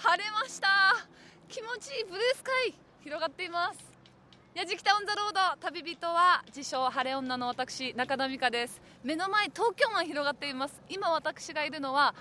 [0.00, 0.68] 晴れました。
[1.48, 2.74] 気持ちいいブルースカイ。
[3.02, 3.78] 広がっています。
[4.54, 5.60] やじきたオンザロード。
[5.60, 8.80] 旅人は自称晴れ女の私中田美香です。
[9.02, 10.80] 目の前東京湾広がっています。
[10.88, 12.14] 今私がいるのは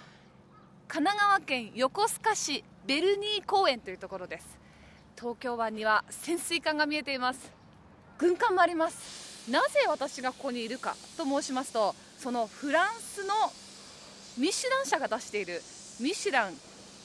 [0.88, 4.58] 神奈川県横須賀市ベルニー公園というところです。
[5.16, 7.52] 東京湾には潜水艦が見えています。
[8.18, 9.52] 軍艦もあります。
[9.52, 13.34] なぜ私がここにいるかと申しますとそのフランスの
[14.40, 15.62] ミシュラン社が出している
[16.00, 16.54] ミシュラン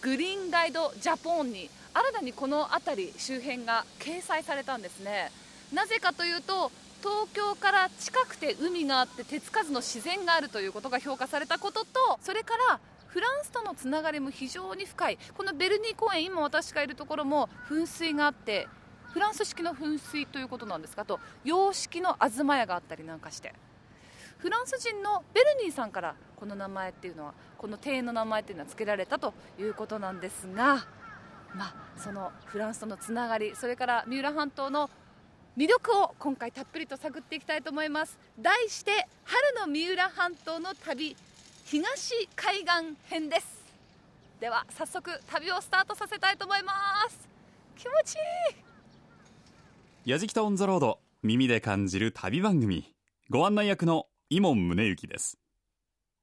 [0.02, 5.30] グリーンガイドジャポンに新たにこの辺り周辺が掲載されたんですね。
[5.72, 15.18] なぜかというと東京から近くて海があって手つかずの自然があるということが評価されたこととそれからフランスとのつながりも非常に深い。
[15.36, 18.66] このベルニー公園今私がいるところも噴水があって
[19.12, 23.54] フランス式の噴水ということなんですかと洋式の東屋があったりなんかして。
[24.42, 30.84] フランス人のベルニーさんからこの名前っていうのはこの庭園の名前っていうのは付けられたということなんですが、
[31.54, 34.90] まあ、そのフランスとのつながりそれから三浦半島の
[35.56, 38.18] 魅力を今回たっぷりと探っていきたいと思います。
[38.40, 41.14] 題して春の三浦半島の旅
[41.66, 43.62] 東海岸編です。
[44.40, 46.72] では早速旅をスタートさせたいと思いま
[47.08, 47.28] す。
[47.78, 48.18] 気持ちい
[50.06, 50.10] い。
[50.10, 52.92] やじきたオンザロード耳で感じる旅番組。
[53.30, 55.36] ご案内役の伊門宗行です。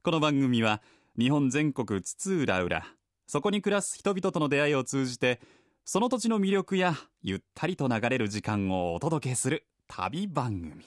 [0.02, 0.82] この番組は
[1.20, 2.86] 日本全国津々浦々
[3.28, 5.40] そこに暮らす人々との出会いを通じて
[5.86, 10.84] その土地の魅力やゆったりと流れる時間をお届けする旅番組。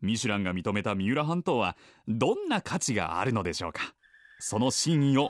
[0.01, 1.77] ミシュランが認めた三浦半島は
[2.09, 3.95] どんな価値があるのでしょうか。
[4.39, 5.29] その真意を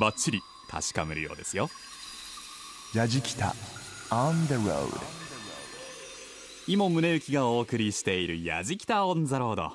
[0.00, 1.70] バッチリ確かめるようですよ。
[2.94, 3.54] やじきた。
[4.10, 4.88] On the road
[6.66, 9.72] 今宗行がお送りしているやじきたオンザロード。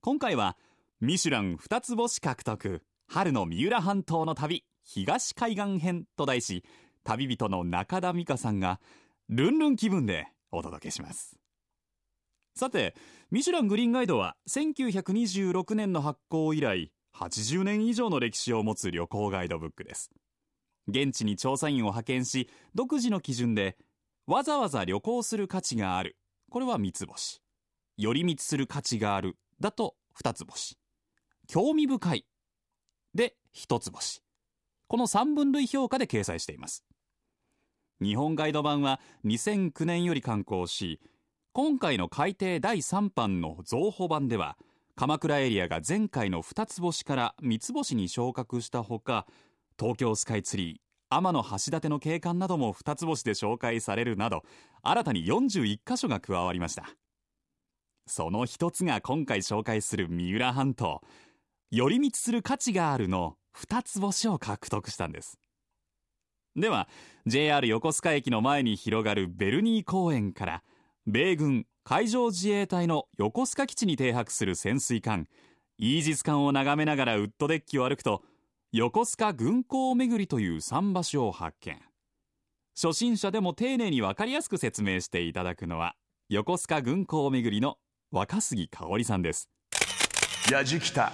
[0.00, 0.56] 今回は
[1.00, 2.82] ミシュラン二つ星獲得。
[3.08, 6.64] 春の三浦半島の旅東海岸編と題し
[7.04, 8.80] 旅人の中田美香さんが
[9.28, 11.36] ルンルン気分でお届けします。
[12.54, 12.94] さて
[13.30, 20.10] ミシュラングリーンガイドは1926年の発行以来80年以上の歴史を持つ旅行ガイドブックです
[20.88, 23.76] 現地に調査員を派遣し独自の基準で
[24.26, 26.16] わざわざ旅行する価値がある。
[26.50, 27.40] これは三つ星。
[27.96, 29.36] 寄り道する価値がある。
[29.60, 30.78] だと二つ星。
[31.48, 32.26] 興味深い。
[33.14, 34.22] で一つ星。
[34.88, 36.84] この3分類評価で掲載しています。
[38.02, 41.00] 日本ガイド版は2009年より刊行し
[41.52, 44.58] 今回の改訂第3版の増補版では
[44.96, 49.26] 鎌倉エリアが前回の2つ星から3つ星に昇格したほか
[49.78, 50.76] 東京スカイツリー
[51.14, 54.42] 天橋立の景観なども2つ星で紹介されるなど
[54.82, 56.88] 新たに41箇所が加わりました。
[58.06, 61.02] その一つが今回紹介する三浦半島
[61.70, 65.38] 寄り道する価値があるの2つ星を獲得したんです。
[66.56, 66.88] では
[67.26, 70.62] JR 横須賀駅の前に広がるベルニー公園から
[71.06, 75.28] 米軍海上自衛隊の横須賀基地に停泊する潜水艦
[75.78, 78.22] イージス艦を眺めながらウッドデッキを歩くと
[78.74, 81.78] 横須賀軍港巡りという桟橋を発見。
[82.74, 85.94] 初心者でも丁寧に分かりやすく説明していただくのは
[86.30, 87.76] 横須賀軍港巡りの
[88.10, 89.50] 若杉香織さんです。
[90.50, 91.12] やじきた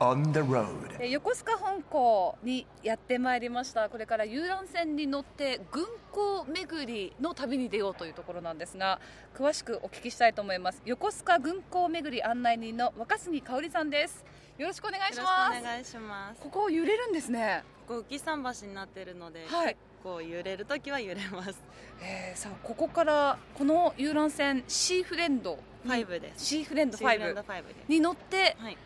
[0.00, 0.68] On the road
[1.00, 3.88] え横須賀本港にやってまいりました。
[3.88, 9.00] これから遊覧船に乗って軍港巡りの旅に出ようというところなんですが
[9.34, 10.82] 詳しくお聞きしたいと思います。
[10.84, 14.26] 横須賀軍港巡り案内人の若杉香織さんです
[14.58, 16.42] よろしくお願いしよますお願いします。
[16.42, 17.62] ここ揺れるんですね。
[17.86, 19.66] ここ浮き桟橋になってるので、はい。
[19.68, 21.60] 結構揺れるときは揺れます。
[22.02, 26.44] えーさあここからこの遊覧船シーフレンド5です。
[26.44, 28.76] シーフレンドシーフレンド5 5でに乗ってはい。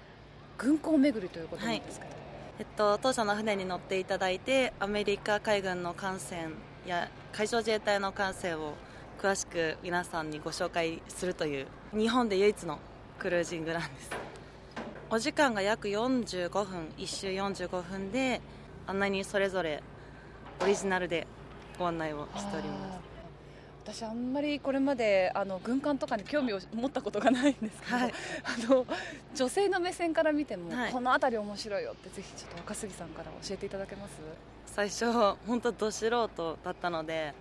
[0.59, 2.13] 軍港巡りということなんですけど、
[2.59, 6.53] えっと、当社の船に乗っていただいてアメリカ海軍の艦船
[6.87, 8.75] や海上自衛隊の艦船を
[9.19, 11.67] 詳しく皆さんにご紹介するという
[11.97, 12.79] 日本で唯一の
[13.19, 14.11] クルージングなんです
[15.15, 18.41] お時間が約45分1周45分で
[18.87, 19.83] 案内人それぞれ
[20.63, 21.27] オリジナルで
[21.79, 22.99] ご案内をしております。
[23.85, 28.13] 私あんまりこれまであの軍艦とかに興味を持ったことがないんですけど、はい。
[28.43, 28.87] あの
[29.35, 30.93] 女性の目線から見ても、はい。
[30.93, 34.13] この辺り面白いよってぜひちょっと若杉さんから教えていただけます？
[34.65, 35.13] 最初
[35.47, 37.35] 本当ど素人だったので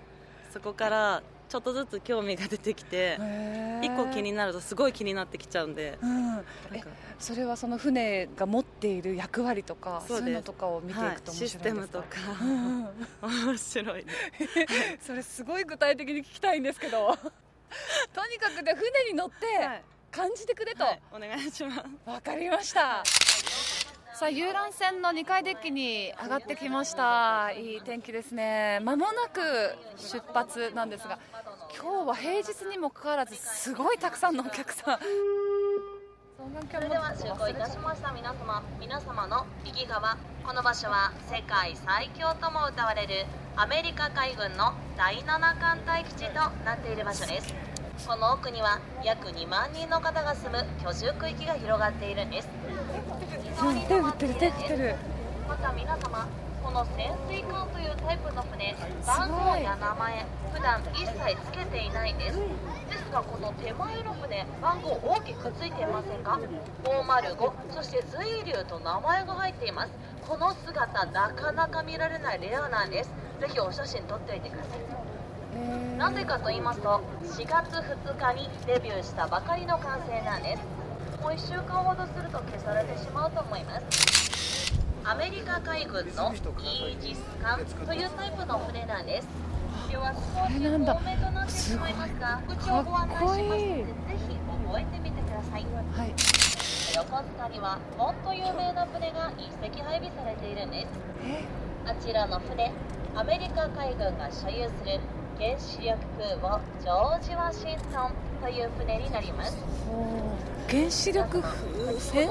[0.52, 3.20] そこからちょっとずつ興味が出てきて
[3.84, 6.00] 一個気になるとすごい気になってきちゃうんで。
[6.02, 6.42] うん、
[7.20, 12.08] それはその船が持っている役割とかそういうのとかを見ていくと面白いんですか、はい、システムとか。
[12.42, 12.88] うんう
[13.44, 13.48] ん。
[13.48, 14.06] 面白い。
[14.06, 14.08] で
[15.02, 17.18] すそれすごい具体的に聞きたいんですけど。
[18.14, 19.84] とにかくで船に乗ってはい。
[20.10, 21.82] 感じてくれと、はい、お願いします。
[22.06, 23.02] わかりました
[24.22, 27.52] さあ遊覧船の2階デッキに上がってきました。
[27.54, 28.80] いい天気ですね。
[28.84, 29.42] まもなく
[29.98, 31.18] 出発なんですが
[31.76, 35.00] 今日は平日にもかかわらずすごいたくさんのお客さん。
[36.72, 40.16] それでは就航いたしました皆様皆様の右側
[40.46, 43.26] この場所は世界最強とも謳われる
[43.56, 47.71] アメリカ海軍の第7艦隊基地となっている場所です。
[48.08, 52.50] この奥には約2万人の方が住む居住区域が広がっているんです。
[53.44, 54.96] 非常にってる手振ってる。
[55.48, 56.28] また皆様
[56.64, 58.76] この潜水艦というタイプの船
[59.06, 62.38] 番号や名前普段一切つけていないんです。
[62.38, 66.40] ですがこの手前の船番号大きくついていませんか
[66.84, 69.92] ？505そして随流と名前が入っています。
[70.28, 73.12] この姿なかなか見られないレアなんです。
[73.42, 75.21] ぜひお写真撮っておいてください
[75.98, 80.64] なぜかと言いますと4月2日にデビューしたばかりの完成なんです。
[81.22, 84.74] もう1週間ほどすると消されてしまうと思います。
[85.04, 89.28] アメリカ海軍のイージス艦というタイプの船なんです。
[89.90, 93.94] では少しこれなってしまいますが口をご案内しますのでぜ
[94.30, 95.66] ひ覚えてみてください。
[95.66, 96.14] はい。
[96.96, 100.88] 横須賀にはもっと有名な船が一隻配備されているんです。
[101.24, 101.44] え？
[101.86, 102.72] あちらの船
[103.16, 105.00] アメリカ海軍が所有する
[105.42, 108.12] 原子力空母ジョージ・ワシントン
[108.44, 109.58] という船になります。
[110.70, 112.30] 原子力風船？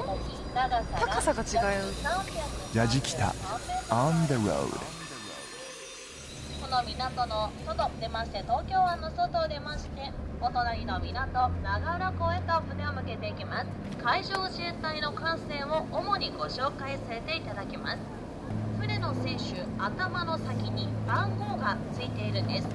[0.97, 1.93] 高さが違う。
[2.73, 3.35] ラジキタ
[3.89, 4.69] On the road
[6.61, 10.09] この港の外出まして東京湾の外を出まして
[10.39, 13.67] お隣の港長良港へと船を向けていきます。
[14.01, 17.97] 海上自衛隊の艦船を主にご紹介させていただきます。
[18.79, 22.67] 船の船首頭の先に番号がついているんです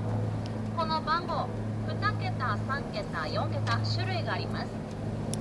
[0.76, 1.48] この番号
[1.88, 4.68] 2桁3桁4桁種類があります。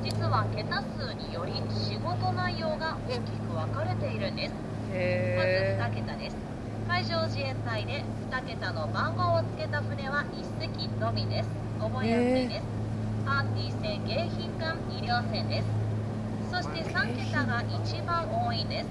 [0.01, 4.53] 実は桁数により仕事内容が大きく分かれているんです。
[4.53, 6.37] まずへ2桁です
[6.87, 11.49] 海上自衛隊で2桁の番号をつけた船は1隻のみです。
[11.81, 12.65] 覚えやすいです。
[13.25, 15.67] パーティー船迎賓館医療船です。
[16.49, 18.87] そして3桁が一番多いんです。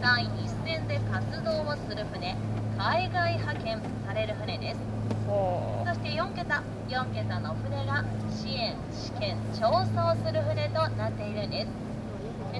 [0.00, 0.30] 第一
[0.64, 2.36] 線で活動をする船
[2.78, 4.78] 海外派遣される船です。
[4.78, 4.93] ほ
[5.26, 11.68] そして4桁4桁の船が支援試験調査をする船となっているんです。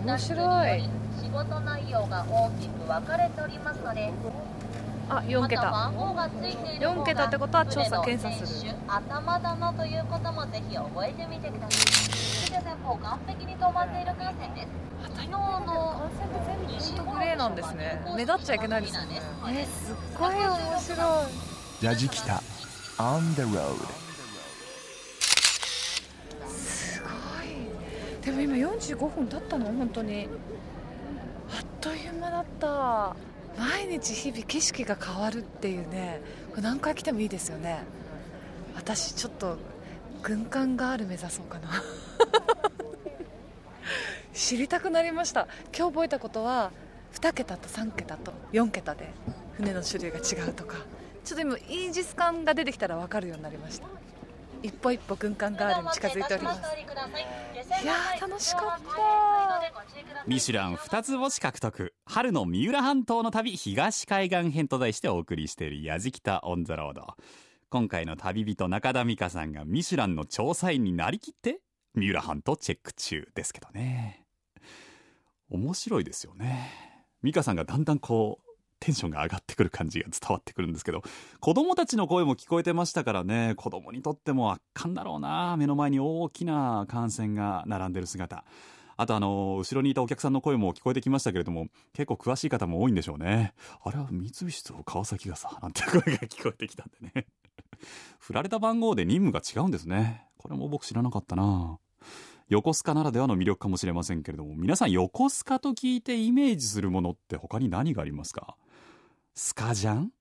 [0.01, 0.83] 面白い。
[1.23, 4.13] 仕事内容が大きく分かれておりますので
[5.09, 11.79] あ4また桁番号がついている方が4桁ってことは調査検査する頭だのということもぜひ覚えてみてくださ
[12.11, 12.15] い。
[12.47, 14.69] 船前方岸壁に止まっている艦船です
[15.03, 16.11] 昨日の
[16.69, 21.54] 西グレーなんですね目立っちゃいけないですよねえすっごい面白い
[21.85, 22.43] ラジキタ
[22.97, 23.75] On the road
[26.49, 27.09] すご
[27.45, 28.25] い。
[28.25, 29.67] でも今45分経ったの？
[29.67, 30.27] 本当に。
[31.51, 33.15] あっという間だった。
[33.59, 36.23] 毎日日々景色が変わるっていうね。
[36.53, 37.81] これ何回来てもいいですよね。
[38.75, 39.59] 私ちょっと
[40.23, 41.69] 軍艦ガール目指そうかな。
[44.33, 45.49] 知りたくなりました。
[45.77, 46.73] 今日覚えたことは
[47.13, 49.13] 2桁と3桁と4桁で
[49.59, 50.77] 船の種類が違うとか。
[51.25, 53.89] ちょっと今イージス艦が出てきたら分かるようになりました。
[54.63, 56.61] 一歩一歩軍艦ガールに近づいております。
[57.83, 61.95] いや楽しかったミシュラン2つ星獲得。
[62.07, 67.15] 春の三浦半島の旅東海岸編と題してお送りしているやじきたオンザロード。
[67.71, 71.61] 今回の旅人中田美香さんがミシュランの調査員になりきって
[71.95, 74.25] 三浦半島チェック中ですけどね。
[75.51, 76.71] 面白いですよね。
[77.23, 78.44] 美香さんがだんだんこう
[78.85, 81.03] テンションが上がってくる感じが伝わってくるんですけど
[81.41, 83.55] 子供たちの声も聞こえてましたからね。
[83.57, 85.57] 子供にとっても圧巻だろうな。
[85.57, 88.45] 目の前に大きな艦船が並んでる姿。
[88.97, 93.55] あとあの後ろにいたお客さんの声も聞こえてきましたけれども結構詳しい方も多いんでしょうね。
[93.83, 97.27] あれは三菱と川崎がさなんて声が聞こえてきたんでね。
[98.19, 100.27] 振られた番号で任務が違うんですね。
[100.37, 101.79] これも僕知らなかったな。
[102.49, 108.57] 横須賀ならではの魅力かもしれませんけれども皆さん横須賀と聞いてイメージするものって他に何がありますか？
[109.37, 110.13] スカジャン？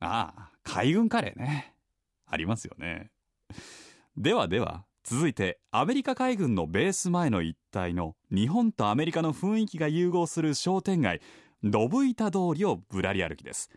[0.00, 1.72] ああ海軍カレーね。
[2.26, 3.10] ありますよね。
[4.16, 11.20] ではでは続いてアメリカ海軍のベース前の一帯の日本とアメリカの雰囲気が融合する商店街
[11.62, 13.70] ドブ板通りをぶらり歩きです。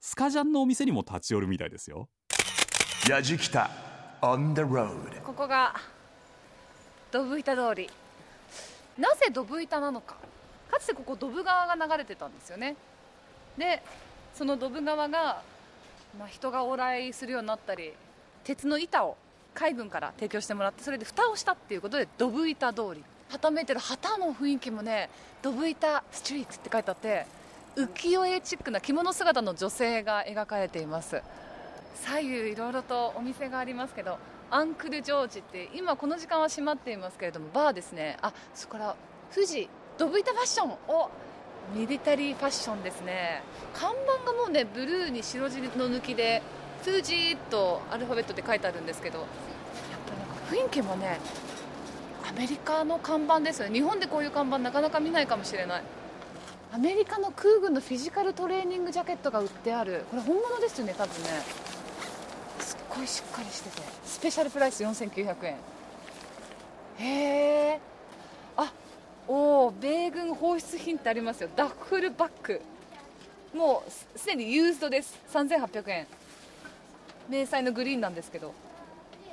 [0.00, 2.10] スカジャンのお店にも立ち寄るみたいですよ。
[3.08, 3.70] やじきた
[4.20, 5.74] on the road ここが
[7.10, 7.88] ドブ板通り。
[8.98, 10.16] なぜドブ板なのか。
[10.70, 12.76] かつてここドブ川が流れてたんですよね。
[13.56, 13.82] で
[14.34, 15.42] そのドブ川が、
[16.18, 17.92] まあ、人が往来するようになったり
[18.44, 19.16] 鉄の板を
[19.54, 23.04] 海軍から提供してもらってそれで蓋をしたっていうことでドブ板通り。
[23.30, 25.08] はためいてる旗の雰囲気もね
[25.40, 27.26] ドブ板ストリートって書いてあって
[27.76, 31.22] 浮世絵チックな着物姿の女性が描かれています。
[31.94, 34.18] 左右いろいろとお店がありますけど
[34.50, 38.18] アンクルジョージって今この時間は閉まっていますけれどもバーですね。
[38.20, 38.96] あそこから
[39.32, 41.08] 富士ドブ板ファッションお
[41.74, 43.42] ミリタリーファッションですね。
[43.72, 46.42] 看板がもうねブルーに白地の抜きで
[46.84, 49.28] 富士とアルファベットで書いてあるんですけどやっ
[50.06, 51.18] ぱなんか雰囲気もね
[52.28, 53.74] アメリカの看板ですよね。
[53.74, 55.82] 日本でこういう看板なかなか見ないかもしれない。
[56.72, 60.04] アメリカの空軍のフィジカルトレーニングジャケットが売ってある。
[60.10, 61.28] これ本物ですよね多分ね。
[62.60, 63.82] すっごいしっかりしてて。
[64.04, 65.56] スペシャルプライス4900円。
[66.98, 67.04] へ
[67.72, 67.80] え
[68.56, 68.72] あ
[69.32, 71.50] おお米軍放出品ってありますよ。
[71.54, 72.60] ダッフルバッグ
[73.54, 75.16] もうすでにユーズドです。
[75.32, 76.06] 3800円。
[77.28, 78.52] 迷彩のグリーンなんですけど。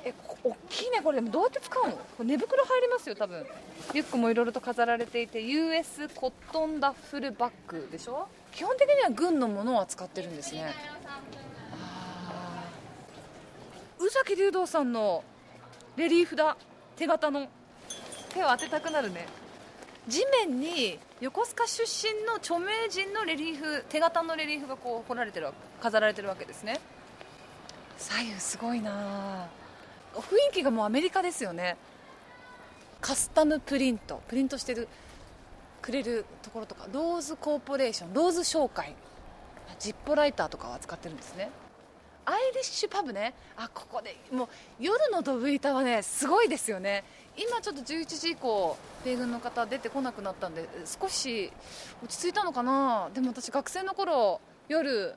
[0.04, 1.00] えこ大きいね。
[1.02, 1.96] これでもどうやって使うの？
[1.96, 3.44] これ寝袋入りますよ多分。
[3.92, 5.40] リュックもいろいろと飾られていて。
[5.40, 8.28] US コットンダッフルバッグでしょ？
[8.52, 10.72] 基本的には軍のものを扱ってるんですね。
[13.98, 15.24] 宇崎竜童さんの
[15.96, 16.56] レリーフだ。
[16.94, 17.48] 手形の。
[18.32, 19.26] 手を当てたくなるね。
[20.08, 25.50] 地面に横須賀出身の著名人のレリーフ手形のレリーフがこう彫られてる
[25.80, 26.80] 飾られてるわけですね。
[27.98, 29.48] 左右すごいな。
[30.14, 31.76] 雰囲気がもうアメリカですよね。
[33.00, 34.22] カスタムプリント。
[34.28, 34.88] プリントしてる
[35.82, 36.86] くれるところとか。
[36.90, 38.14] ローズコーポレーション。
[38.14, 38.94] ローズ商会。
[39.78, 41.50] ジッポライターとかを扱ってるんですね。
[42.28, 43.32] アイリッシュパブね。
[43.56, 47.02] あここでもう夜のドブ板はねすごいですよね。
[47.38, 51.50] 今ちょっと11時以降米軍の方出てこなくなったんで少し
[52.04, 53.08] 落ち着いたのかな。
[53.14, 55.14] でも私学生の頃夜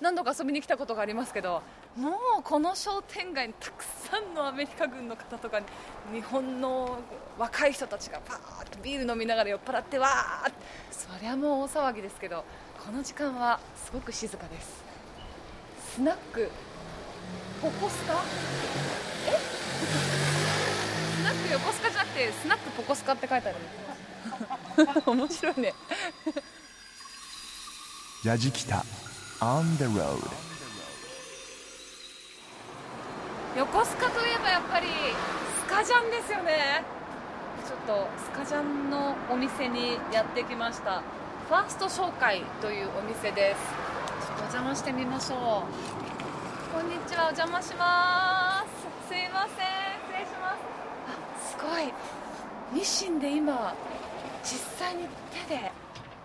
[0.00, 1.62] 何度か遊びに来たことがありますけど
[1.96, 5.60] もうこの商店街にたくさんのアメリカ軍の方とか
[6.12, 6.98] 日本の
[7.38, 10.58] 若い人たちがパーッとビール飲みながら酔っ払ってわーって
[10.92, 12.44] そりゃもう大騒ぎですけど
[12.84, 14.85] この時間はすごく静かです。
[15.96, 16.50] スナック。
[17.62, 18.12] ポコスカ？
[18.12, 19.38] え？
[21.16, 23.56] スナック横須賀じゃなくてスナックポコスカって書いてある
[25.10, 25.72] 面白いね。
[28.26, 28.84] やじきた。
[29.40, 30.18] On the road
[33.56, 34.88] 横須賀といえばやっぱり
[35.66, 36.84] スカジャンですよね。
[37.66, 41.00] ちょっとスカジャンのお店にやってきました。
[41.48, 43.95] ファースト紹介というお店です
[44.36, 45.38] お邪魔してみましょう。
[46.74, 49.08] こんにちはお邪魔します。
[49.08, 49.56] すいません
[50.04, 50.58] 失礼します。
[51.08, 52.78] あすごい。
[52.78, 53.74] ミシンで今
[54.42, 55.08] 実際に
[55.48, 55.72] 手で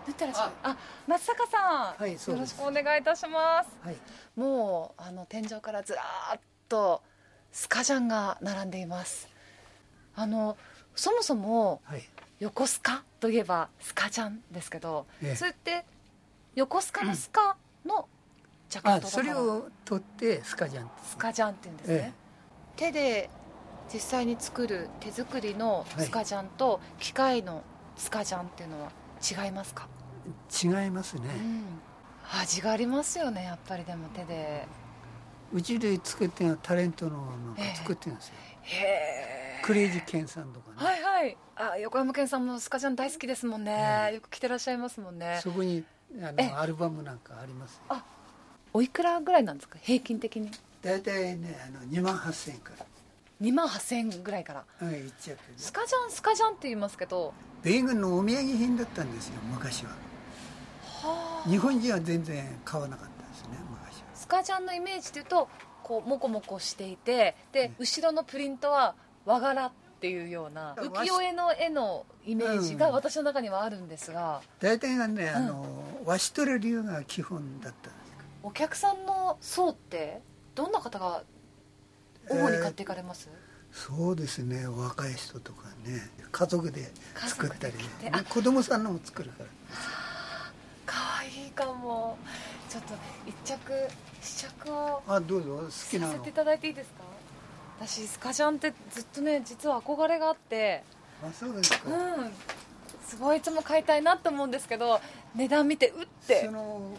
[0.07, 0.77] 縫ってらっしゃるあ
[1.07, 3.69] 松坂さん、はいよろしくお願いいたします。
[3.81, 3.95] はい、
[4.35, 7.01] もうあの天井からずらーっと
[7.51, 9.29] スカジャンが並んでいます。
[10.15, 10.57] あの
[10.95, 12.03] そもそもはい、
[12.39, 15.35] 横須賀といえばスカジャンですけど、ええ。
[15.35, 15.85] それって
[16.55, 18.07] 横須賀のスカの
[18.69, 22.13] ジャケッあ、トだそれを取ってスカジャンスカジャンって言うんですね、
[22.75, 23.29] 手で
[23.93, 27.63] 実際に作る手作りのスカジャンと機械の
[27.97, 28.91] スカジャンっていうのは
[29.45, 29.87] 違いますか、
[30.63, 31.21] 違いますね。
[31.27, 34.65] うん、味がありますよねやっぱりでも手で。
[35.53, 37.75] うちで作ってるタレントのなんかええ。
[37.75, 38.35] 作ってるんですよ。
[38.61, 38.85] へ
[39.59, 39.61] え。
[39.63, 40.75] クレイジーケンさんとかね。
[40.77, 41.37] はいはい。
[41.57, 45.39] あ横山健さんもスカジャン大好きですもんね、えよく着てらっしゃいますもんね。
[45.43, 45.83] そこに
[46.23, 46.33] あえ。
[46.37, 47.81] えのアルバムなんかあります？
[47.89, 47.97] よ。
[48.73, 49.77] おいくらぐらいなんですか？
[49.81, 50.51] 平均的に。
[50.81, 52.85] だいたいねあの2万8000円から。
[53.41, 54.65] 2万8000円ぐらいから。
[54.79, 55.53] はい、いっちゃってね。
[55.57, 57.33] スカジャンスカジャンって言いますけど。
[57.63, 59.91] 米軍のお土産品だったんですよ昔は。
[61.03, 64.05] は日本人は全然買わなかったですね昔は。
[64.15, 65.47] スカジャンのイメージというと
[65.83, 75.63] こうモコモコしていてで後ろのプリントは和柄っていうような浮世絵の絵のイメージが私の中にはあるんですが、大体がねあの、
[76.05, 80.21] 和紙取る理由が基本だったんですお客さんの層って
[80.55, 81.21] どんな方が
[82.27, 83.29] 主に買っていかれます、
[83.71, 84.65] そうですね。
[84.65, 86.09] 若い人とかね。
[86.31, 86.91] 家族で
[87.27, 87.75] 作ったり。
[87.77, 89.49] ね子供さんのも作るから。
[90.85, 92.17] かわいいかも。
[92.69, 92.95] ちょっと
[93.27, 93.71] 一着
[94.21, 95.57] 試着をあどうぞ。
[95.57, 96.13] 好きなの。
[96.13, 97.03] させていただいていいですか？
[97.81, 100.83] 私スカジャンってずっとね実は憧れがあって。
[101.23, 102.31] あそうですか、うん。
[103.03, 105.01] すごいいつも買いたいなと思うんですけど
[105.35, 106.47] 値段見てうって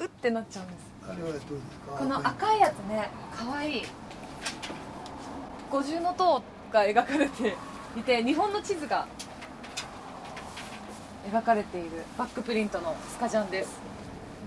[0.00, 0.78] うってなっちゃうんです。
[1.08, 1.92] あれはどうですか？
[1.98, 3.82] この赤いやつねかわいい。
[5.70, 7.54] 五重塔が描かれて
[7.96, 9.06] いて日本の地図が
[11.30, 13.80] 描かれているバックプリントのスカジャンです。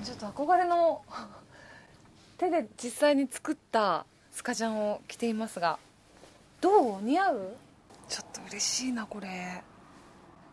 [0.03, 1.01] ちょっと憧れの
[2.37, 5.79] 手で実際に作ったスカジャンを着ていますが
[6.61, 7.01] どう？
[7.01, 7.55] 似合う？
[8.07, 9.63] ちょっと嬉しいなこれ。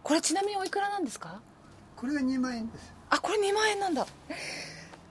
[0.02, 1.40] これちなみにおいくらなんですか？
[1.96, 2.92] これが2万円です。
[3.10, 4.06] あこれ2万円なんだ。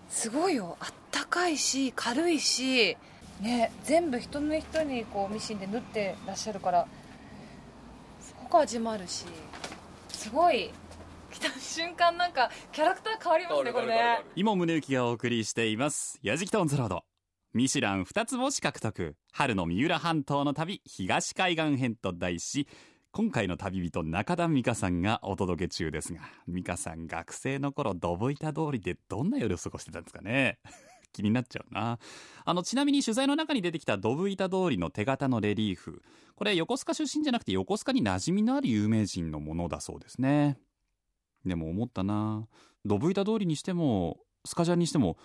[0.09, 0.77] すごいよ。
[0.79, 2.97] あったかいし軽いし
[3.39, 6.87] ね全部一目一にこうミシンで縫ってらっしゃるから
[8.19, 9.25] すごく味もあるし
[10.09, 10.71] すごい。
[11.31, 14.21] 着た瞬間なんかキャラクター変わりますねこれね。
[14.35, 17.05] 今宗行がお送りしています「やじきとオンザロード」
[17.53, 19.15] ミシュラン二つ星獲得。
[19.33, 22.65] 春の三浦半島の旅東海岸編と題し
[23.11, 30.59] 今回の旅人中田美香さんがお届け中ですが美香さん学生の頃ドブ板通りでどんな夜を過ごしてたんですかね？
[31.11, 31.99] 気になっちゃうな。
[32.45, 36.01] あのちなみに取材の中に出てきたドブ板通りの手形のレリーフ。
[36.35, 40.57] これ横須賀出身じゃなくて横須賀に馴染みのある有名人のものだそうですね。
[41.45, 42.47] でも思ったな。
[42.85, 45.17] ドブ板通りにしてもスカジャンにしても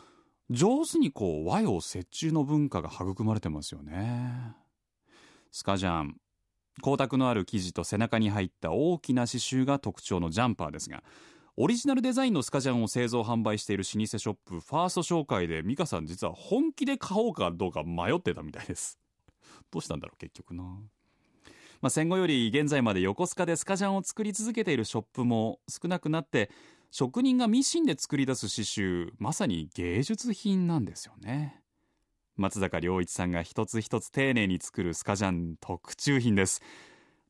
[0.51, 4.55] 上手にこう和洋折衷の文化が育まれてますよね。
[5.51, 6.17] スカジャン。
[6.79, 11.03] 光沢のある生地と背中に入った大きな刺繍が特徴のジャンパーですが
[11.57, 18.99] オリジナルデザインのスカジャンを製造販売している老舗ショップファースト紹介で美香さん実は本気で買おうかどうか迷ってたみたいです。
[19.73, 20.65] どうしたんだろう結局な。
[21.81, 26.51] まあ、戦後より現在まで横須賀でスカジャンを作り続けているショップも少なくなって
[26.99, 31.61] 職人がミシンで作り出す刺繍まさに芸術品なんですよね。
[32.37, 36.63] 松坂良一さんが一つ一つ丁寧に作るスカジャン特注品です。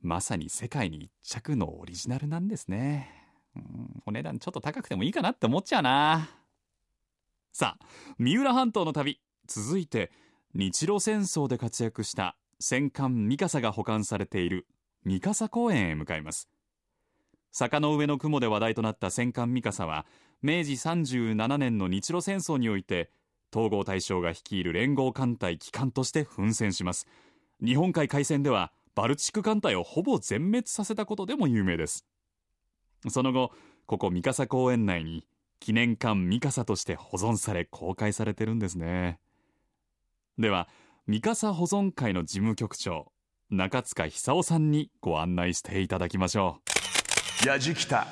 [0.03, 3.11] まさに世界に一着のオリジナルなんですね。
[3.57, 6.31] うんお値段ちょっと高くてもいいかなって思っちゃうな。
[7.51, 7.87] さあ
[8.21, 9.21] 三浦半島の旅。
[9.49, 10.13] 続いて
[10.55, 14.69] 日露戦争で活躍した戦艦三笠が保管されている
[15.03, 16.49] 三笠公園へ向かいます。
[17.59, 20.05] 坂の上の雲で話題となった戦艦三笠は
[20.43, 23.11] 明治37年の日露戦争において
[23.51, 27.07] 東郷大将が率いる連合艦隊旗艦として奮戦します。
[27.65, 32.05] 日本海海戦ではバルチック艦隊をほぼ全滅させたことでも有名です。
[33.09, 33.53] その後
[33.87, 35.27] ここ三笠公園内に
[35.59, 39.19] 記念館三笠として保存され公開されてるんですね。
[40.39, 40.69] では
[41.07, 43.11] 三笠保存会の事務局長
[43.49, 46.76] 中塚久夫さんにご案内していただきましょう。
[47.47, 48.09] やじきた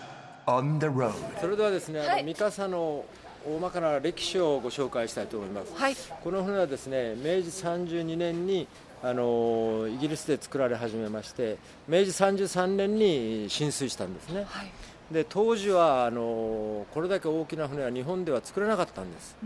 [0.47, 3.05] on the road それではですね、あはいの三笠の
[3.45, 5.75] 大まかな歴史をご紹介したいと思います。
[5.75, 8.69] はいこの船はですね、明治32年に
[9.03, 14.45] あのイギリスで作られ始めまして、明治33年に浸水したんですね。
[14.47, 14.71] はい
[15.13, 19.37] で当時はあのこれだけ大きな船は日本では作れなかったんです。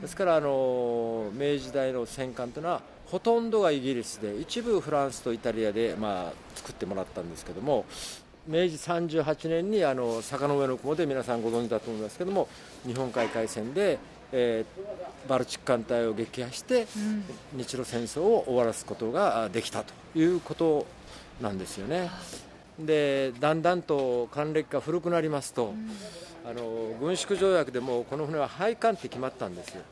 [0.00, 7.84] ですからあの明治時代の戦艦というのはほとんどがイギリスで一部フランスとイタリアで、まあ、作ってもらったんですけども
[8.48, 12.48] 明治38年にあの坂の上の雲で皆さんご存知だと思いますけども
[12.86, 13.98] 日本海海戦で、
[14.32, 16.86] えーバルチック艦隊を撃破して、
[17.52, 20.86] 日露戦争を終わらすことがあできたということ
[21.42, 22.10] なんですよね。
[22.78, 25.74] でだんだんと艦歴が古くなりますと、
[26.46, 29.82] あの軍縮条約でもこの船は廃艦って決まったんですよ。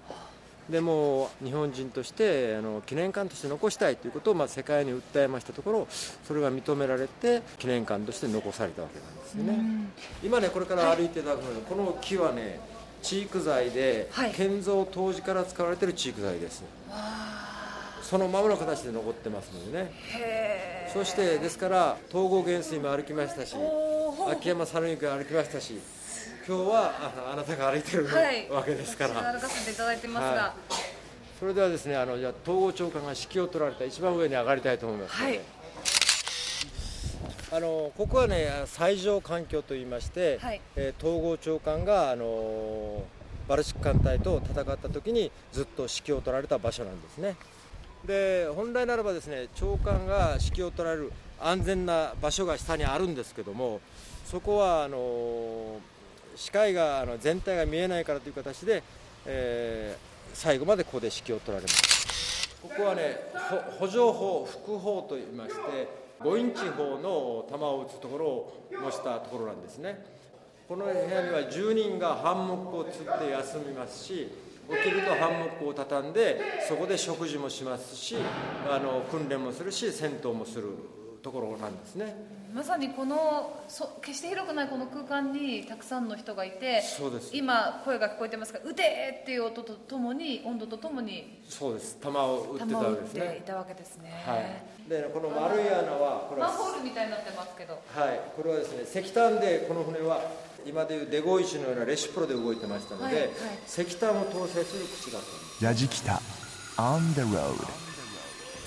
[0.70, 5.88] でも日本人としてあの記念館として残したいということを、まあ、世界に訴えましたところ
[6.26, 9.58] それが認められて記念館として残されたわけなんですよね、
[10.22, 12.60] 今ねこれから歩いていただくのはこの木はね
[13.02, 14.32] チーク材で、はい。
[14.32, 16.64] 建造当時から使われているチーク材です。
[18.02, 19.92] そのままの形で残ってますのでね。
[20.92, 23.54] そしてですから東郷元帥も歩きましたし
[24.30, 25.78] 秋山猿之が歩きましたし
[26.46, 28.48] 今日はああなたが歩いてるはい。
[28.50, 29.74] わけですから、歩かせてい。
[29.74, 30.54] ただいてますがは
[31.40, 35.40] それではですねあのじゃあ統合長官が指揮を取られた一番上に上がりたいと思いますので、はい。
[37.52, 40.60] あのここはね最上環境といいまして、はい。
[40.76, 43.04] えー統合長官があの
[43.48, 47.36] バルチック艦隊と戦った時にずっと指揮を取られた場所なんですね。
[48.04, 53.80] で本来ならばですね長官が指揮を取られる安全な場所が下にあるんですけども
[54.24, 55.78] そこはあの
[56.36, 58.82] 視界があの全体が見えないからという形で、
[59.24, 62.48] えー、最後までここで指揮を取られます。
[62.62, 63.18] ここはね
[63.78, 65.88] 補助砲副砲といいまして
[66.20, 70.04] 5インチ砲の弾を撃つところを模したところなんですね。
[70.68, 74.28] この部屋には10人がハンモックをつって休みますし
[74.68, 78.16] 起きるとハンモックを畳んでそこで食事もしますし
[78.68, 80.95] あの訓練もするし戦闘もする。
[81.26, 82.14] ところなんですね。
[82.54, 87.30] まさにこのそ決して広くないこの空間にたくさんの人がいてそうです。
[87.34, 91.98] 今声が聞こえてますが「撃て!」っていう音とともに温度とともにそうです。
[92.00, 93.18] 弾を撃ってたわけですね。
[93.18, 94.22] 弾を撃っていたわけですね。
[94.24, 94.88] はい。
[94.88, 97.74] でこの丸い穴はこれはマンホールみたいになってますけど。
[97.74, 97.78] は
[98.12, 98.20] い。
[98.36, 100.22] これはですね石炭でこの船は
[100.64, 103.30] 今でいうデゴイチのようなレシプロで動いてましたので、はいはい、
[103.66, 105.64] 石炭を搭載する口だったんです。
[105.64, 106.20] 矢敷北
[106.76, 107.86] On the road.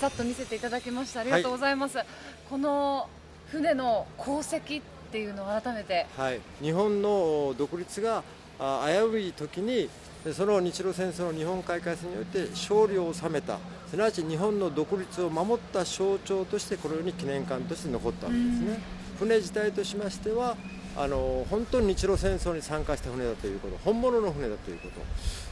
[0.00, 1.20] ざっと見せていただきました。
[1.20, 2.06] ありがとうございます、はい、
[2.50, 3.06] この
[3.46, 8.24] 船の功績っていうのを改めて、はい、日本の独立が
[8.58, 9.88] 危うい時に
[10.34, 13.58] その日露戦争の日本海海戦において勝利を収めた。
[13.88, 18.80] すなわち日本の独立を守った象徴としてこのように記念館として残ったわけですね、
[19.18, 20.56] 船自体としましては
[20.96, 25.00] あの本当に日露戦争に参加した船だということ本物の船だということ。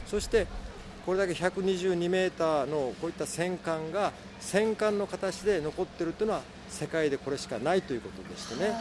[0.05, 0.47] そして
[1.05, 8.73] これだけ122メーターのこういった戦艦が戦艦の形で残っているというのは世界でこれしかないということでしてね。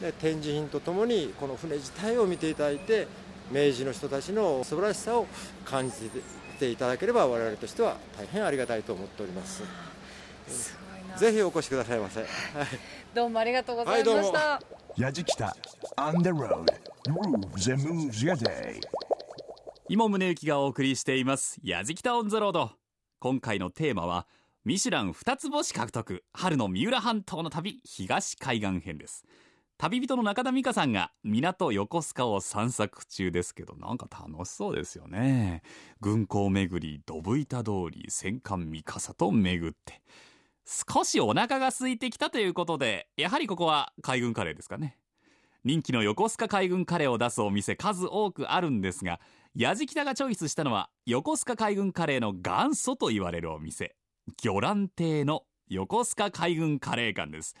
[0.00, 3.06] で展示品とともにこの船自体を見ていただいて
[3.50, 5.26] 明治の人たちの素晴らしさを
[5.64, 6.10] 感じ
[6.58, 9.62] ていただければ我々としては大変ありがたいと思っております。
[10.48, 10.76] す
[11.16, 12.28] ぜひお越しくださいませ、はい、
[13.14, 14.60] どうもありがとうございました、は
[14.96, 15.56] い、矢敷北
[15.96, 16.64] On the road.
[17.06, 18.80] Grooves and moves your day.
[19.88, 21.60] 今宗行がお送りしています。
[21.62, 22.72] 矢敷北オンザロード
[23.20, 24.26] 今回のテーマは
[24.66, 29.26] ミシュラン二つ星獲得春の三浦半島の旅東海岸編です。
[29.76, 35.60] 旅人の中田美香さんが港横須賀を散策中ですけどなんか楽しそうですよね。
[36.00, 40.00] 軍港巡りドブ板通り戦艦三笠と巡って。
[40.64, 44.96] 少しお腹が空いてきたということでやはりここは海軍カレーですかね。
[45.62, 49.20] 人気の横須賀海軍カレーを出すお店数多くあるんですが
[49.54, 53.94] 矢敷田がチョイスしたのは横須賀海軍カレーの元祖と言われるお店。
[54.42, 57.54] 魚卵亭の横須賀海軍カレー館です。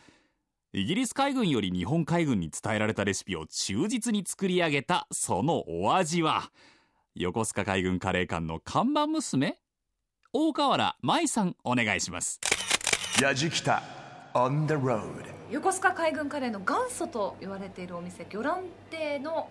[0.72, 6.50] イギリス海軍より日本海軍に伝えられたレシピを忠実に作り上げたそのお味は？
[7.14, 9.58] 横須賀海軍カレー館の看板娘？
[10.32, 12.40] 大河原舞さんお願いします。
[13.20, 13.82] 矢敷田
[14.34, 15.02] On the road
[15.50, 19.48] 横須賀海軍カレーの元祖と言われているお店魚卵亭の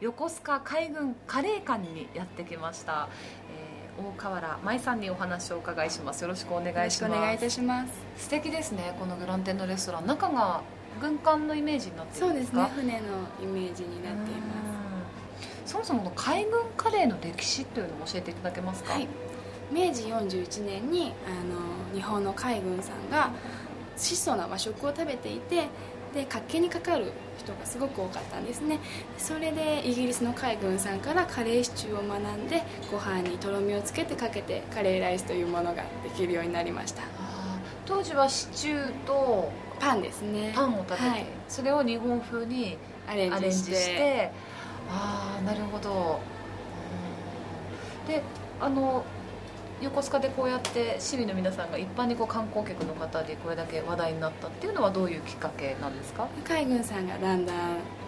[0.00, 3.08] 横須賀海軍カレー館にやってきました、
[3.56, 3.63] えー
[3.98, 6.22] 大河原舞さんにお話をお伺いします。
[6.22, 7.12] よろしくお願いします。
[7.12, 7.92] お願いいたします。
[8.16, 10.06] 素敵ですねこのグランテンのレストラン。
[10.06, 10.62] 中が
[11.00, 13.00] 軍艦のイメージになっているそうですね船の
[13.42, 14.54] イメージになっていま
[15.64, 15.72] す。
[15.72, 19.08] そもそもの海軍カレーの歴史というのを教えていただけますか、はい、
[19.72, 23.30] 明治41年にあの日本の海軍さんが
[23.96, 25.68] 質素な和食を食べていて
[26.14, 28.78] で活気にかかる人がすごく多かったんですね。
[29.18, 37.02] それでイギリスの海軍さんからカレーシチューを学んでご飯にとろみをつけてかけてカレーライスというものができるようになりました。
[37.84, 39.50] 当時はシチューと
[39.80, 40.52] パンですね。
[40.54, 44.30] パンを食べて、はい、それを日本風にアレンジして。
[44.88, 46.20] ああなるほど。
[48.06, 48.22] で
[48.60, 49.04] あの
[49.84, 56.26] 横須賀でこうやって市民の皆さんが一般にこう観光客の方でこれだけ話題になったっていうのはどういうきっかけなんですか？
[56.44, 57.56] 海軍さんがだんだん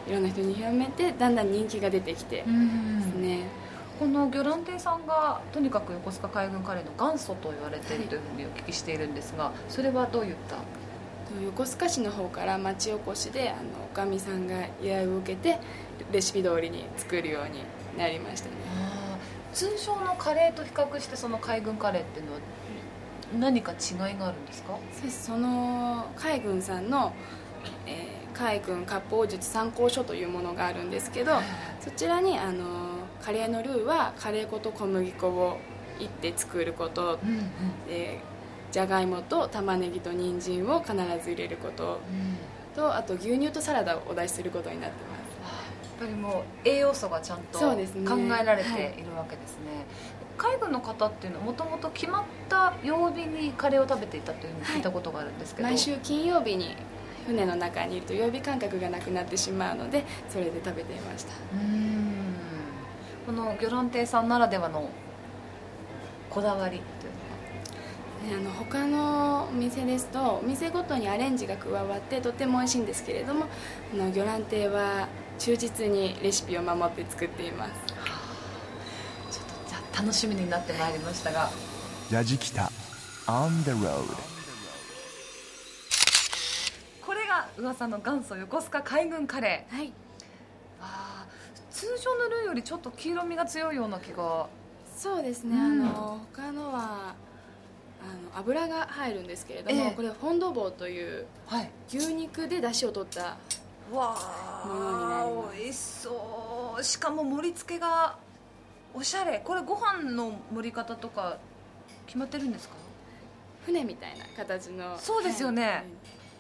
[0.09, 2.37] いろんな人に広めてだんだん人気が出てきて。
[2.37, 2.47] です
[3.17, 3.41] ね。
[3.99, 10.57] この魚卵亭さんがとにかく横須賀海軍カレーの元祖と言われているというふうにお聞きしているんですがそれはどういった？
[11.47, 13.61] 横須賀市の方から町おこしであの
[13.91, 15.59] おかみさんが依頼を受けて
[16.13, 17.63] レシピ通りに作るように
[17.99, 18.55] なりましたね
[19.57, 22.39] 通常のカレーと比較してその海軍カレーっていうのは
[23.41, 24.79] 何か違いがあるんですか？
[25.09, 27.15] その海軍さんの、
[27.87, 31.33] えー、海軍割烹術参考書というものがあるんですけど
[31.81, 32.65] そちらにあの
[33.23, 35.59] カレーのルーはカレー粉と小麦粉を
[35.99, 37.51] いって作ること、うんうん、
[37.89, 41.99] えー、じゃがいもと玉ねぎと人参を必ず入れること、
[42.75, 45.16] うん、とあと牛乳とサラダをお出しすることになってます
[45.99, 49.87] ぱりもう栄養素がちゃんと考えられているわけですね、
[50.39, 56.77] はい、海軍の方っていうのはもともと決まった曜日にカレーを食べていたというふうに聞いたことがあるんですけど、はい、毎週金曜日に
[57.27, 61.33] 船の中にいると曜日感覚がなくなってしまうのでそれで食べていました。
[61.53, 62.07] うん。
[63.27, 64.89] この魚卵亭さんならではの
[66.31, 67.17] こだわりっていう
[68.39, 73.47] あの他のお店ですとお店ごとにアレンジが加わってとても美味しいんですけれども
[73.93, 77.73] あの魚卵亭は忠実にレシピを守って作っています。
[79.31, 81.51] ちょっとじゃあ楽しみになってまいりましたが。
[82.11, 82.71] やじきた
[83.27, 84.05] On the road
[87.05, 89.77] これが噂の元祖横須賀海軍カレー。
[89.77, 89.93] はい。
[90.81, 94.49] あー通常のルーよりちょっと黄色みが強いような気が。
[94.97, 95.83] そうですね、うん。
[95.83, 97.15] あの他のは
[98.01, 99.91] あの油が入るんですけれども、ええ。
[99.93, 101.71] これフォンドボーというはい。
[101.89, 103.37] 牛肉で出汁を取った
[103.93, 104.17] わ
[104.67, 106.85] ものになります美味しそう。
[106.85, 108.17] しかも盛り付けが
[108.95, 109.41] おしゃれ。
[109.45, 111.39] これご飯の盛り方とか
[112.07, 112.75] 決まってるんですか？
[113.65, 114.99] 船みたいな形の。
[114.99, 115.65] そうですよね。
[115.67, 115.85] はい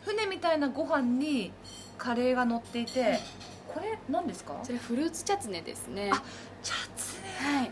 [0.06, 1.50] 船みたいなご飯に
[1.98, 3.18] カレーが乗っていて
[3.66, 4.54] これ何ですか？
[4.62, 6.10] それフルーツチャツネですね。
[6.12, 6.22] あ
[6.62, 7.70] チャツネなんだ、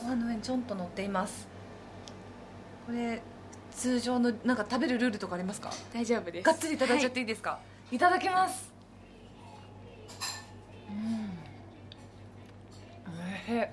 [0.00, 1.46] ご飯の上にちょんと乗っています。
[2.86, 3.20] これ
[3.72, 5.70] 通常のなんか食べるルールとかありますか？
[5.92, 6.46] 大丈夫です。
[6.46, 7.58] がっつりいただいちゃっていいですか、
[7.92, 8.72] い、ただきます
[10.94, 11.28] うん。
[13.12, 13.66] おいしい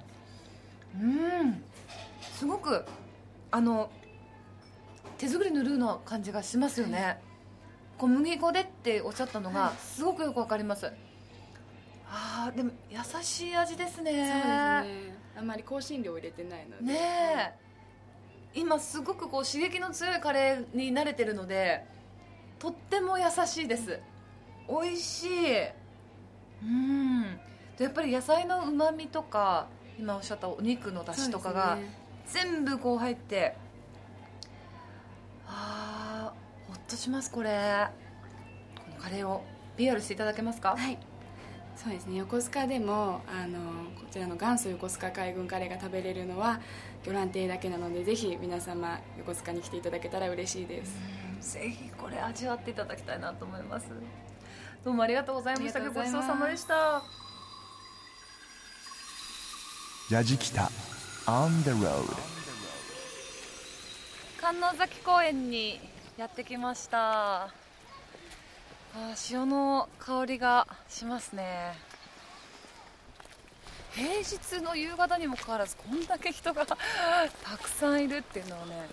[1.02, 1.64] うん。
[2.34, 2.86] すごく
[3.52, 3.90] あの
[5.18, 7.22] 手作りのルーの感じがしますよね、
[7.98, 10.92] 小麦粉でっておっしゃったのがすごくよくわかります、
[12.08, 14.12] ああでも優しい味ですね。
[14.12, 15.16] そうですね。
[15.38, 16.84] あんまり香辛料を入れてないので。
[16.84, 17.00] ね
[17.56, 17.62] え。
[18.54, 21.86] 今すごくこう刺激の強いカレーに慣れてるので
[22.60, 24.00] とっても優しいです。
[24.68, 25.30] 美味しい
[26.64, 27.22] うん。
[27.78, 29.68] でやっぱり野菜のうまみとか
[30.00, 31.78] 今おっしゃったお肉の出汁とかが、
[32.28, 33.56] 全部こう入って
[35.48, 37.88] あーほっとしますこれ。
[38.78, 39.44] このカレーを。
[39.78, 40.76] PR していただけますか？
[40.78, 40.98] はい。
[41.76, 42.18] そうですね。
[42.18, 43.58] 横須賀でもあの
[43.96, 46.60] こちらの元祖横須賀海軍カレーが食べれるのは
[47.04, 51.54] 魚卵亭だけなのでぜひ皆様横須賀に来ていただけたら嬉しいです。
[51.54, 53.88] ぜひこれ味わっていただきたいなと思います
[54.84, 55.80] どうもありがとうございました。
[55.80, 57.04] ごちそうさまでした。
[60.10, 60.72] やじきた
[61.28, 62.04] On the road
[64.42, 65.80] 観音崎公園に
[66.18, 67.44] やってきました。
[67.44, 71.74] あー潮の香りがしますね。
[73.94, 76.76] 平日の夕方にもかかわらずこんだけ人がた
[77.62, 78.90] くさんいるっていうのはね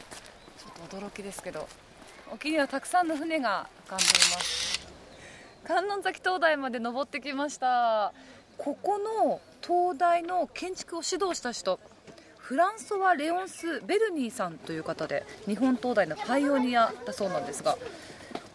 [0.59, 1.67] ちょっと驚きですけど
[2.31, 4.78] 沖にはたくさんの船が浮かんでいます
[5.65, 8.13] 観音崎灯台まで登ってきました。
[8.57, 11.79] ここの灯台の建築を指導した人
[12.39, 17.77] フランソワ・レオンス・ベルニーさんという方で日本灯台のパイオニアだそうなんですが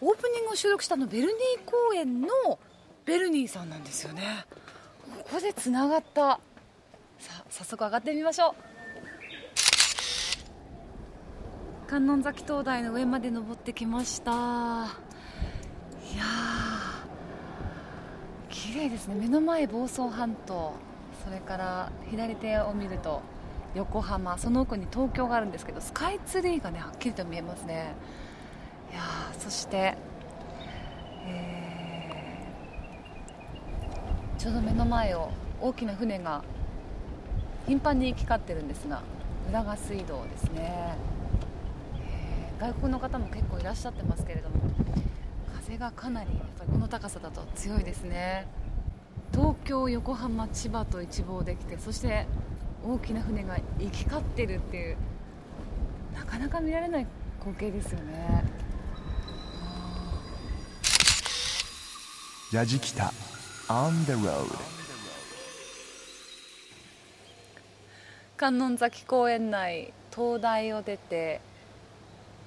[0.00, 2.28] オープニングを収録したのベルニー公園の
[3.06, 4.44] ベルニーさんなんですよね。
[5.22, 6.40] ここでつながった。
[7.18, 8.54] さあ早速上がってみましょ
[11.86, 11.88] う。
[11.88, 14.30] 観音崎灯台の上まで登ってきました。
[14.32, 14.34] い
[16.16, 16.24] や
[18.54, 19.16] 綺麗ですね。
[19.16, 20.74] 目の前房総半島。
[21.24, 23.20] それから左手を見ると
[23.74, 24.38] 横浜。
[24.38, 27.94] その奥に東京があるんですけどスカイツリーがねはっきりと見えますね。
[28.92, 29.96] いやーそして、
[31.26, 36.44] えーちょうど目の前を大きな船が
[37.66, 39.02] 頻繁に行き交ってるんですが
[39.48, 40.96] 浦賀水道ですね、
[41.96, 44.56] えー外国の方も結構いらっしゃってますけれども
[45.66, 48.46] 風がかなりやっぱりこの高さだと強いですね。
[49.32, 52.26] 東京横浜千葉と一望できてそして
[52.86, 54.96] 大きな船が行き交ってるっていう
[56.14, 57.06] なかなか見られない
[57.40, 58.44] 光景ですよね。
[62.52, 63.12] やじきた
[63.68, 64.46] On the road
[68.36, 71.40] 観音崎公園内灯台を出て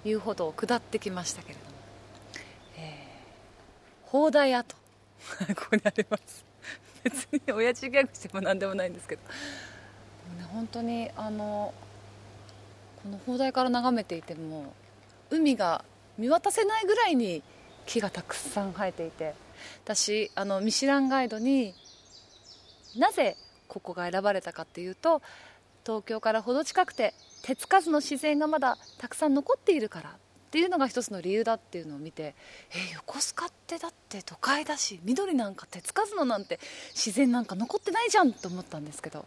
[0.05, 1.66] 遊歩道を下ってきましたけれど
[4.07, 4.75] 砲台跡
[5.55, 6.45] ここにあります。
[7.03, 11.73] 別に親父ギャグしても何でもないんですけど、ね、本当にあの
[13.03, 14.73] この砲台から眺めていても
[15.29, 15.85] 海が
[16.17, 17.43] 見渡せないぐらいに
[17.85, 19.47] 木がたくさん生えていて。
[19.83, 21.73] 私あのミシュランガイドに
[22.97, 23.35] なぜ
[23.67, 25.21] ここが選ばれたかっていうと
[25.85, 30.15] 東京から程近くて手つかずの自然がまだたくさん残っているから
[30.47, 32.33] っていうのが一つの理由だっていうのを見て
[32.71, 36.59] え横須賀ってだって都会だし緑なんか手つかずのなんて
[36.93, 39.25] 自然なんか残ってないじゃんと思ったんですけど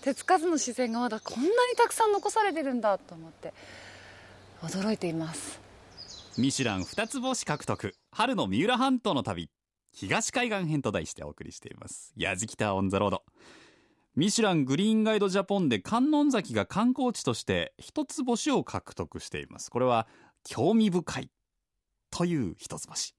[0.00, 3.52] 手つかずの自然がまだこんなにたくさん残されてるんだと思って
[4.62, 5.60] 驚いています。
[6.38, 9.50] ミシュラン二つ星獲得春の三浦半島の旅
[9.92, 12.12] 東海岸編と題してお送りしています。
[12.16, 13.22] やじきた on the road。
[14.14, 19.70] ミシュラングリーンガイドジャポンで観音崎が観光地として一つ星を獲得しています。
[19.70, 20.06] これは
[20.48, 21.30] 興味深い
[22.10, 23.14] という一つ星。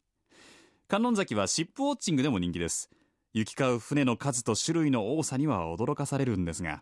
[0.87, 2.89] 観音崎はシップウォッチングでも人気です。
[3.33, 6.81] 行き交う船の数と種類の多さには驚かされるんですが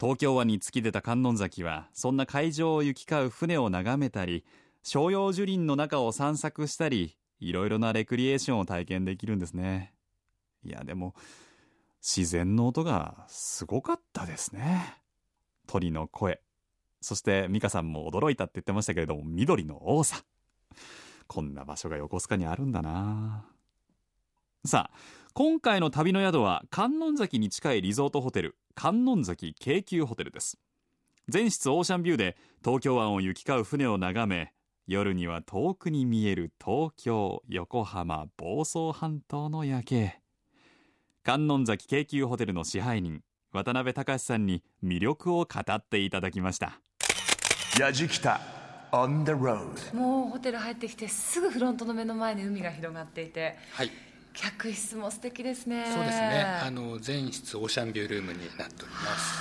[0.00, 4.44] 東京湾に突き出た観音崎はそんな海上を行き交う船を眺めたり
[4.82, 9.92] 照葉樹林の中を散策したりいろいろなレクリエーションを体験できるんですね。
[10.62, 11.14] いやでも
[12.00, 15.02] 自然の音がすごかったですね。
[15.66, 16.40] 鳥の声。
[17.00, 20.22] そして美香さんも驚いたって言ってましたけれども緑の多さ
[21.26, 23.44] こんな場所が横須賀にあるんだな。
[24.64, 24.96] さあ
[25.32, 30.58] 今回の旅の宿は観音崎に近いリゾートホテル観音崎京急ホテルです。
[31.28, 34.52] 全室オーシャンビューで東京湾を行き交う船を眺め
[34.88, 40.20] 夜には遠くに見える東京横浜房総半島の夜景。
[41.22, 46.80] 観音崎京急ホテルの支配人渡辺隆さんに魅力を語っていただきました。
[47.80, 48.42] やじきた
[48.92, 53.90] on the road もうホテル入ってきてすぐフロントの目の前に海が広がっていてはい。
[54.32, 55.86] 客室も素敵ですね。
[55.92, 56.44] そうですね。
[56.62, 59.40] あの全室オーシャンビュールームになっております。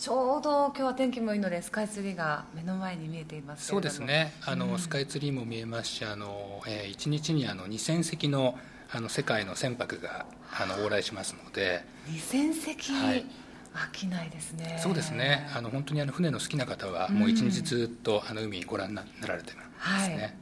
[0.00, 4.32] ちょうど今日は天気もいいのでスカイツリーが目の前に見えていますけそうですね。
[4.44, 8.58] あの、スカイツリーも見えますしあの、えー、1日にあの2000席の
[8.90, 10.26] あの世界の船舶が
[10.58, 11.84] あの往来しますので。
[12.08, 13.24] 2000席、はい
[13.74, 14.78] 飽きないですね。
[14.82, 15.48] そうですね。
[15.54, 19.62] あの本当にあの船の好きな方はもう一日ずっとあの海ご覧にななられてま
[20.00, 20.34] すね、はい。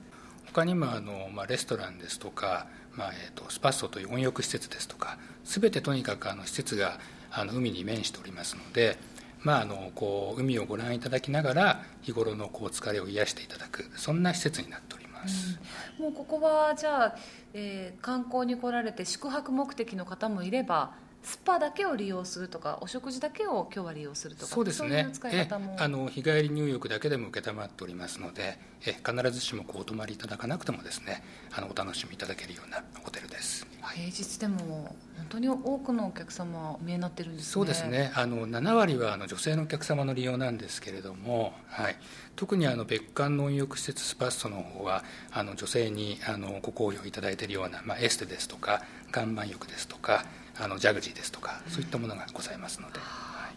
[0.46, 6.98] 他にもあの、まあ、レストランですとか、まあえー、とスパッソという温浴施設ですとか全てとにかくあの施設が
[7.30, 8.98] あの海に面しておりますので、
[9.42, 15.58] まあ、あのこう海をご覧いただきながら日頃のこう疲れを癒していただくそんな施設になっております、
[15.98, 17.16] もうここはじゃあ、
[17.54, 25.02] えー観光に来られて宿泊目的の方もいればスパだけを利用するとかお食事だけを今日は利用するとかそうですね。
[25.02, 25.76] いう使い方も。
[25.78, 37.52] えあの日帰り入浴だけでも承っておりますのでえ必ずしもこうお泊まりいただかなくてもですねあのお楽しみいただけるようなホテルです、平日でも本当に多くのお客様お見えになってるんですね。
[37.52, 38.12] そうですね。
[38.14, 41.96] あの7割はあの女性のお客様の利用なんですけれども、はい、
[42.36, 48.82] 特にあの別館の温浴施設スパッソの方はあの女性にあのご好評いただいているような、まあ、エステですとか
[49.14, 50.24] 岩盤浴ですとか
[50.60, 53.54] あのジャグジーですとかそういったものがございますので、はい。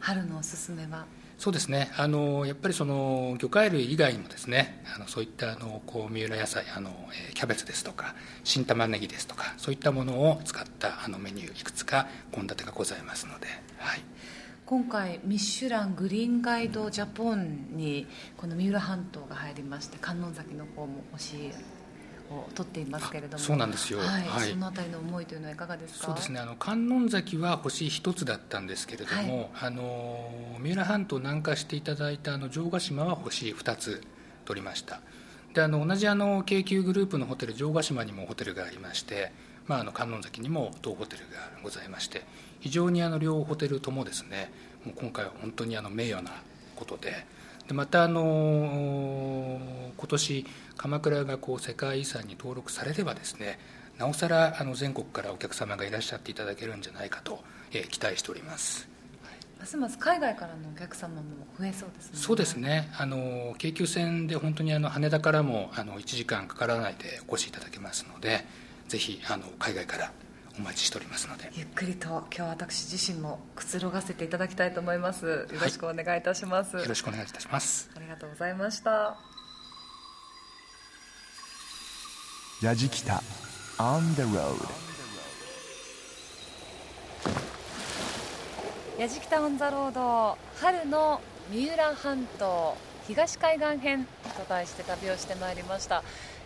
[0.00, 1.04] 春のおすすめは？
[1.38, 1.90] そうですね。
[1.96, 13.46] あのやっぱりその魚介類以外にもですねあのそういったあのこう三浦野菜あの、えーキャベツですとか新玉ねぎですとかそういったものを使ったあのメニューいくつか献立がございますので、
[13.78, 14.00] はい、
[14.66, 21.52] 今回ミシュラングリーンガイドジャポンにこの三浦半島が入りまして観音崎の方も星
[22.30, 23.38] を取っていますけれども。
[23.38, 23.98] そうなんですよ。
[23.98, 24.22] はい。
[24.22, 24.50] はい。
[24.50, 26.06] そのあたりの思いというのはいかがですか？
[26.06, 26.40] そうですね。
[26.40, 34.02] あの観音崎は星一つだったんですけれども、あの三浦半島南下していただいたあの城ヶ島は星二つ
[34.44, 35.00] 取りました。
[35.54, 39.32] であの同じあの京急グループのホテル城ヶ島にもホテルがありまして、
[39.66, 42.22] まあ、あの観音崎にも当ホテルがございまして
[42.60, 44.52] 非常にあの両ホテルともですね
[44.84, 46.32] もう今回は本当にあの名誉な
[46.76, 47.16] ことでで
[47.74, 49.60] またあの
[49.96, 53.58] 今年鎌倉がこう世界遺産に登録されればですね
[53.98, 58.88] なおさらあの全国からお客様がいらっしゃっていただけるんじゃないかと、えー期待しております。
[59.58, 61.22] ますます海外からのお客様も
[61.58, 62.10] 増えそうですね。
[62.14, 62.88] そうですね。
[62.96, 68.46] あの京急線で本当にあの羽田からもあの1時間かからないでお越しいただけますので
[68.86, 70.12] ぜひあの海外から
[70.58, 71.50] お待ちしておりますので。
[71.54, 75.26] ゆっくりと今日は私自身もくつろがせていただきたいと思います。
[75.26, 77.90] よろしくお願いいたします、よろしくお願いいたします。
[77.96, 79.16] ありがとうございました。
[82.62, 83.22] やじきた。
[83.78, 84.56] On the road
[88.98, 91.20] やじきたオンザロード春の
[91.52, 94.04] 三浦半島東海岸編
[94.36, 96.02] と題して旅をしてまいりました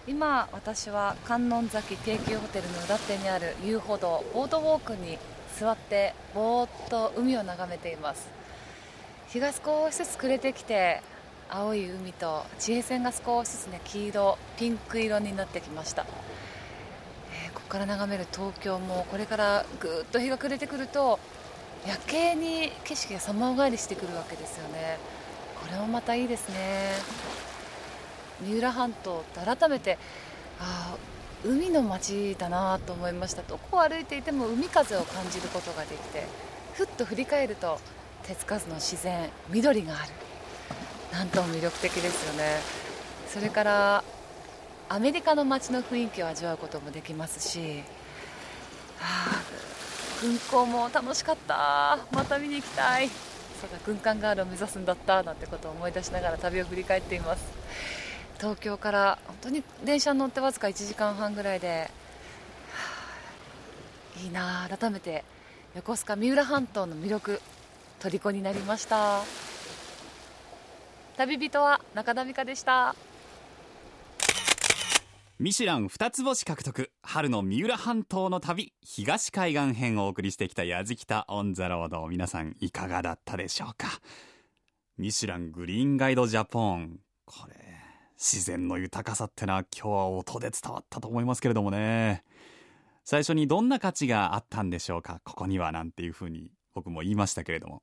[0.09, 5.17] 今私は観音崎京急ホテルの裏手にある遊歩道ボードウォークに
[5.57, 8.29] 座ってぼーっと海を眺めています。
[9.29, 11.01] 日が少しずつ暮れてきて
[11.49, 16.05] 青い海と地平線が少しずつね黄色ピンク色になってきました。
[17.47, 21.21] えーここから眺める東京もこれからぐっと日が暮れてくると
[21.87, 24.99] 夜景に景色が様変わりしてくるわけですよね。
[25.63, 26.93] これもまたいいですね。
[28.43, 29.99] 三浦半島って改めて
[30.61, 30.97] あ
[31.45, 36.27] 海の街だなと思いましたどこを歩いていても海風を感じることができて
[36.75, 37.79] ふっと振り返ると
[38.23, 40.13] 手つかずの自然緑がある。
[41.13, 42.61] なんとも魅力的ですよね。
[43.29, 44.05] それから
[44.89, 47.83] アメリカの街の雰囲気を味わうこともできますし
[49.01, 49.43] あ
[50.21, 51.99] 軍港も楽しかった。
[52.13, 53.09] また見に行きたい。
[53.09, 57.52] そうだ軍艦ガールを目指すんだったなんてことを思い出しながら旅を振り返っています。
[58.43, 61.89] 東京から本当に電車に乗ってわずか1時間半ぐらいで、
[64.21, 65.25] いいな改めて
[65.77, 67.41] 横須賀三浦半島の魅力
[68.01, 69.23] 虜になりました。
[71.17, 72.97] 旅人は中田美香でした。
[75.39, 83.87] ミシュラン二つ星獲得春の三浦半島の旅東海岸編をお送りしてきたやじきたオンザロード皆さんいかがだったでしょうか？
[84.99, 87.72] ミシュラングリーンガイドジャポンこれ
[88.25, 92.23] 自然の豊かさってのは今日は音で伝わったと思いますけれどもね。
[93.03, 95.21] 最初にどんな価値があったんでしょうか？
[95.25, 97.83] ここにはなんていうふうに僕も言いましたけれども。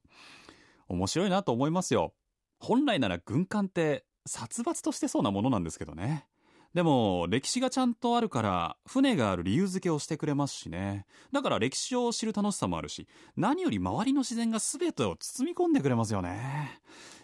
[0.88, 2.14] 面白いなと思いますよ。
[2.58, 6.26] 本来なら軍艦って殺伐としてそうなものなんですけどね。
[6.74, 11.06] でも歴史がちゃんとあるから船がある理由付けをしてくれますしね。
[11.34, 16.80] だから歴史を知る楽しさもあるし何より周りの自然が全てを包み込んでくれますよね。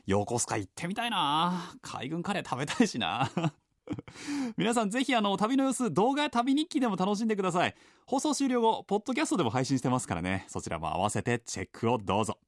[0.05, 1.73] 横須賀行ってみたいな。
[1.81, 3.29] 海軍カレー食べたいしな。
[4.57, 7.75] 皆さんぜひあの旅の様子動画や旅日記でも楽しんでください。
[8.05, 10.45] 放送終了後ポッドキャストでも配信してますからね。
[10.47, 12.39] そちらも合わせてチェックをどうぞ。